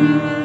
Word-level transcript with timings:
you. 0.00 0.39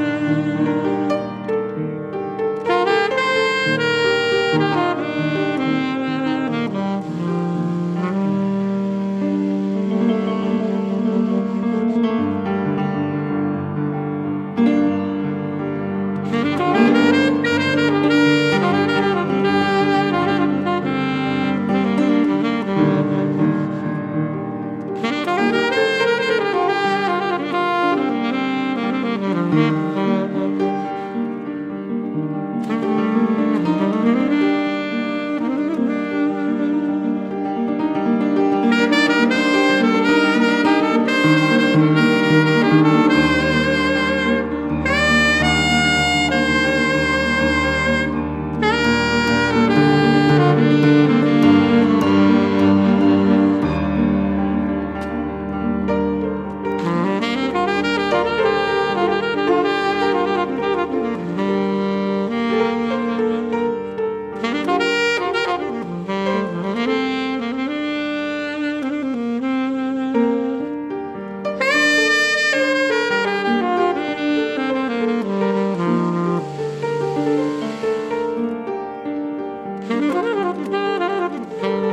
Thank 79.88 80.74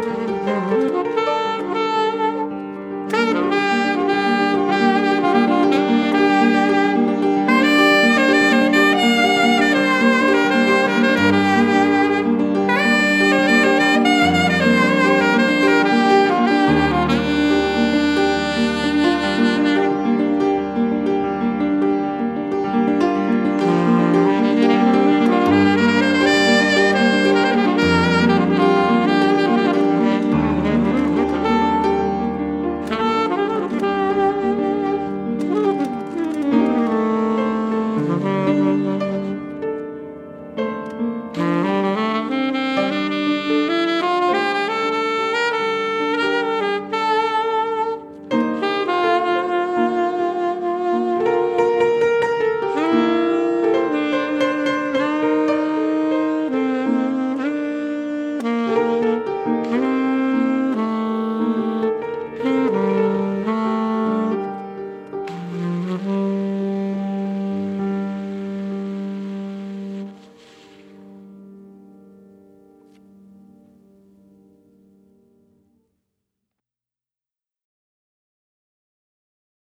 you. 0.07 0.12